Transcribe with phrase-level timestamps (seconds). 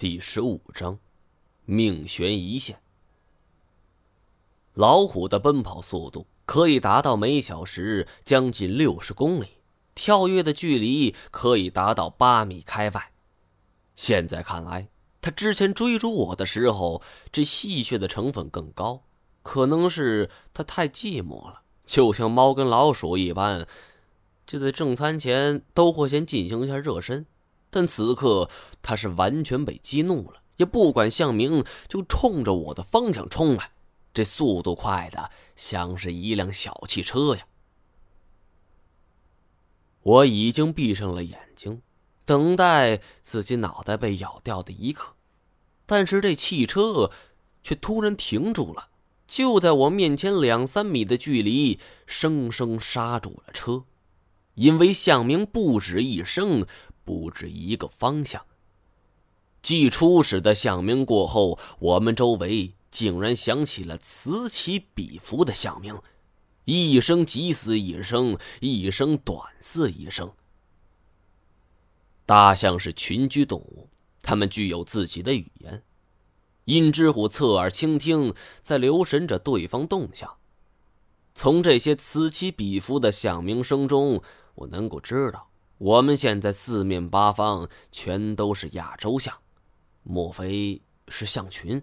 [0.00, 0.98] 第十五章，
[1.66, 2.80] 命悬一线。
[4.72, 9.58] 老虎的奔跑速度可以达到每小时将近六十公里，
[9.94, 13.12] 跳跃的距离可以达到八米开外。
[13.94, 14.88] 现在看来，
[15.20, 19.02] 他之前追逐我的时候，这戏谑的成分更高。
[19.42, 23.68] 可能是他太寂寞了，就像猫跟老鼠一般，
[24.46, 27.26] 就在正餐前都会先进行一下热身。
[27.70, 28.50] 但此刻
[28.82, 33.70] 他是完全被激怒了，也不管向明，就冲着我的方向冲来。
[34.12, 37.46] 这速度快的像是一辆小汽车呀！
[40.02, 41.82] 我已经闭上了眼睛，
[42.24, 45.14] 等待自己脑袋被咬掉的一刻。
[45.86, 47.10] 但是这汽车
[47.62, 48.88] 却突然停住了，
[49.28, 53.84] 就在我面前两三米的距离，生生刹住了车，
[54.54, 56.66] 因为向明不止一声。
[57.04, 58.44] 不止一个方向。
[59.62, 66.00] 继初始的响鸣过后，我们周围竟然响起了此起彼伏的响鸣，
[66.64, 70.32] 一声急似一声，一声短似一声。
[72.24, 73.88] 大象是群居动物，
[74.22, 75.82] 它们具有自己的语言。
[76.64, 78.32] 殷之虎侧耳倾听，
[78.62, 80.36] 在留神着对方动向。
[81.34, 84.22] 从这些此起彼伏的响鸣声中，
[84.54, 85.49] 我能够知道。
[85.80, 89.34] 我们现在四面八方全都是亚洲象，
[90.02, 91.82] 莫非是象群？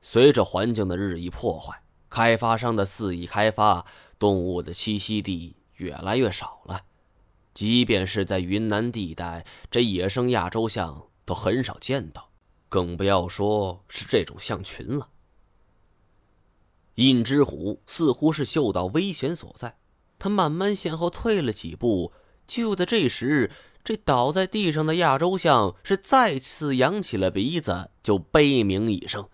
[0.00, 3.84] 随着环境的日益破坏，开发商的肆意开发，
[4.18, 6.80] 动物的栖息地越来越少了。
[7.52, 12.30] 即便是在云南地带，这野生亚洲象都很少见到，
[12.70, 15.10] 更不要说是这种象群了。
[16.94, 19.76] 印之虎似乎是嗅到危险所在，
[20.18, 22.10] 他慢慢向后退了几步。
[22.48, 23.52] 就在这时，
[23.84, 29.28] 这倒在地上的亚洲象是再次扬起了鼻子，就悲鸣一声。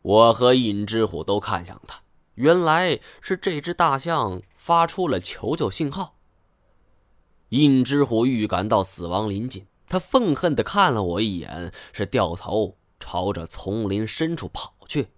[0.00, 2.02] 我和尹之虎都看向他，
[2.34, 6.16] 原来是这只大象发出了求救信号。
[7.50, 15.08] 尹之虎预感到死亡临近，他愤恨地看了我一眼，是掉头朝着丛林深处跑去。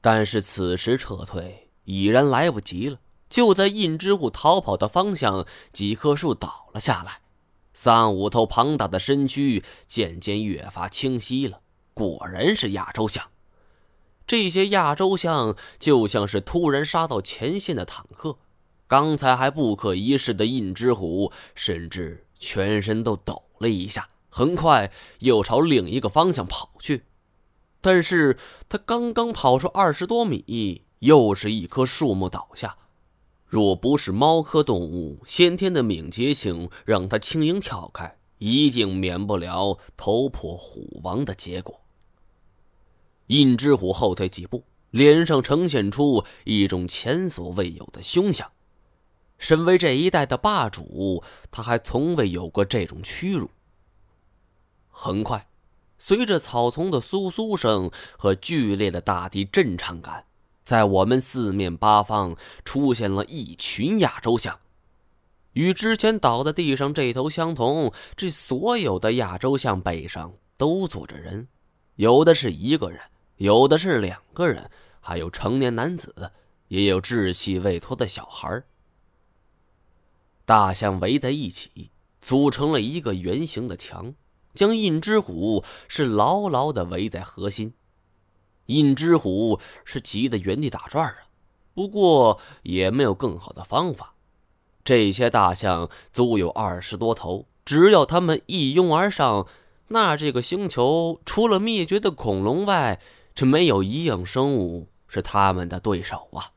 [0.00, 2.98] 但是此时撤退已然来不及了。
[3.34, 7.18] 就在印之虎逃跑的方向，几棵树倒了下来，
[7.72, 11.58] 三五头庞大的身躯渐渐越发清晰了。
[11.94, 13.30] 果然是亚洲象。
[14.24, 18.38] 这些亚洲象就像是突然杀到前线的坦克。
[18.86, 27.06] 刚才还不可一世的印之虎，甚至全身都抖了一下，很快又朝另一个方向跑去。
[27.80, 32.76] 但是他刚刚跑出二十多米，又是一棵树木倒下。
[33.54, 41.80] 若不是猫科动物先天的敏捷性让它轻盈跳开，一定免不了头破虎亡的结果。
[43.28, 48.50] 印之虎后退几步，脸上呈现出一种前所未有的凶相。
[49.38, 51.22] 身为这一代的霸主，
[51.52, 53.48] 他还从未有过这种屈辱。
[54.88, 55.46] 很快，
[55.96, 57.88] 随着草丛的簌簌声
[58.18, 60.26] 和剧烈的大地震颤感。
[60.64, 64.58] 在我们四面八方出现了一群亚洲象，
[65.52, 67.92] 与之前倒在地上这头相同。
[68.16, 71.46] 这所有的亚洲象背上都坐着人，
[71.96, 72.98] 有的是一个人，
[73.36, 74.70] 有的是两个人，
[75.00, 76.32] 还有成年男子，
[76.68, 78.62] 也有稚气未脱的小孩。
[80.46, 81.90] 大象围在一起，
[82.22, 84.14] 组成了一个圆形的墙，
[84.54, 87.74] 将印之虎是牢牢的围在核心。
[88.66, 91.16] 印之虎是急得原地打转啊，
[91.74, 94.14] 不过也没有更好的方法。
[94.84, 99.46] 这些大象足有二十多头，只要他们一拥而上，
[99.88, 103.00] 那这个星球除了灭绝的恐龙外，
[103.34, 106.52] 这没有一样生物是他们的对手啊！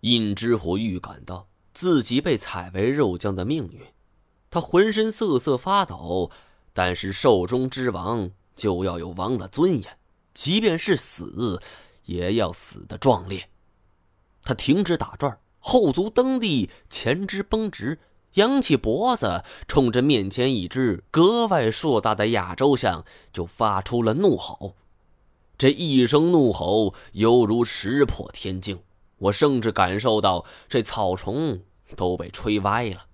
[0.00, 3.80] 印之虎预感到自己被踩为肉酱的命运，
[4.50, 6.30] 他浑身瑟瑟发抖。
[6.72, 9.98] 但是兽中之王就要有王的尊严。
[10.32, 11.60] 即便是死，
[12.04, 13.48] 也要死的壮烈。
[14.42, 17.98] 他停止打转，后足蹬地，前肢绷直，
[18.34, 24.76] 扬起脖子，冲着面前一只格外硕大的亚洲象就发出了怒吼。
[25.58, 28.82] 这一声怒吼犹如石破天惊，
[29.18, 31.60] 我甚至感受到这草丛
[31.96, 33.04] 都被吹歪了。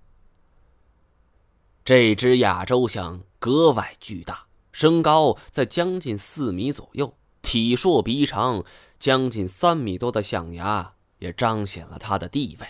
[1.83, 4.46] 这只亚洲象格外巨大。
[4.77, 8.63] 身高在将近四米左右，体硕鼻长，
[8.99, 12.67] 将近三米多的象牙也彰显了他的地位。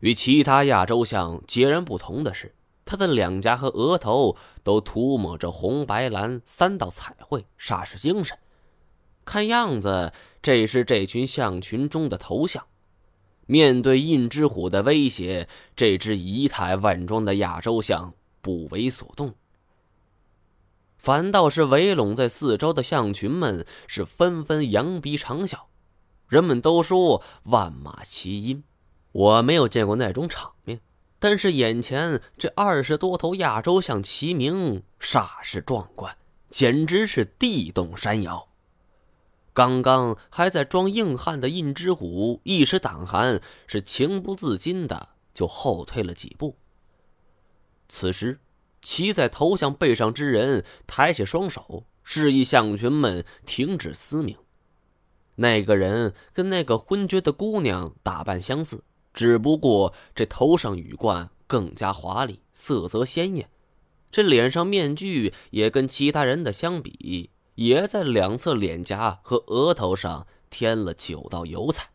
[0.00, 2.54] 与其他亚洲象截然不同的是，
[2.84, 8.36] 他的两颊和额头都涂抹着红、白、蓝三道彩绘，煞是精神。
[9.24, 12.66] 看样子，这是这群象群中的头象。
[13.46, 19.34] 面对印之虎的威胁，这只仪态稳重的亚洲象不为所动，
[21.00, 25.60] 反倒是围拢在四周的象群们是纷纷扬鼻长啸。
[26.28, 28.62] 人们都说万马齐喑，
[29.12, 30.80] 我没有见过那种场面。
[31.18, 36.16] 但是眼前这二十多头亚洲象齐鸣，煞是壮观，
[36.50, 38.48] 简直是地动山摇。
[39.54, 46.56] 刚刚还在装硬汉的印之虎一时胆寒，是情不自禁的就后退了几步。
[47.88, 48.38] 此时，
[48.82, 54.36] 骑在头象背上之人抬起双手，示意象群们停止嘶鸣。
[55.36, 58.84] 那个人跟那个昏厥的姑娘打扮相似。
[59.12, 63.50] 只不过这头上羽冠更加华丽，色泽鲜艳，
[64.12, 71.90] 这脸上面具也跟其他人的相比，也在两侧脸颊和额头上添了九道油彩。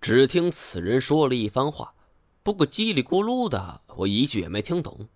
[0.00, 1.94] 只听此人说了一番话，
[2.42, 5.08] 不过叽里咕噜的，我一句也没听懂。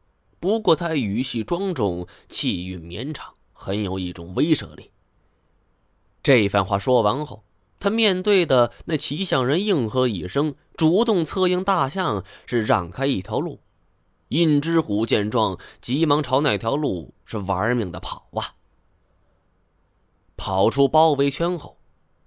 [0.43, 4.91] 不过他语气庄重，气韵绵长，很有一种威慑力。
[6.21, 7.45] 这番话说完后。
[7.79, 13.61] 他面对的那骑象人应和一声，主动策应大象，是让开一条路。
[14.29, 18.55] 印之虎见状，急忙朝那条路是玩命的跑啊！
[20.37, 21.79] 跑出包围圈后，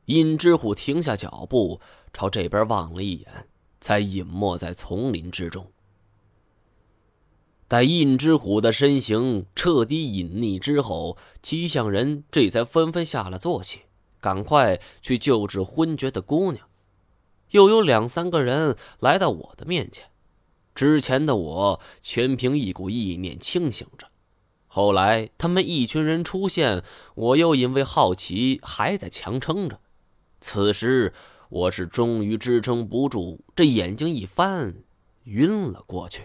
[0.06, 1.82] 印之虎停下脚步，
[2.14, 3.50] 朝这边望了一眼，
[3.82, 5.70] 才隐没在丛林之中。
[7.68, 13.82] 待印之虎的身形彻底隐匿之后，七象人这才纷纷下了坐骑。
[14.22, 16.68] 赶快去救治昏厥的姑娘。
[17.52, 20.08] 又有两三个人来到我的面前。
[20.74, 24.08] 之前的我全凭一股意念清醒着，
[24.68, 26.84] 后来他们一群人出现，
[27.14, 29.80] 我又因为好奇还在强撑着。
[30.42, 31.14] 此时
[31.50, 34.76] 我是终于支撑不住，这眼睛一翻，
[35.26, 36.24] 晕了过去。